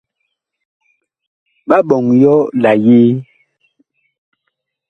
Ɓa 1.67 1.77
ɓɔŋ 1.87 2.05
yɔ 2.21 2.33
la 2.61 2.71
yee? 2.85 3.11